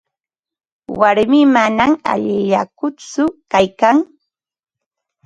Warmii 1.01 1.41
manam 1.57 1.93
allillakutsu 2.13 3.27
kaykan. 3.51 4.03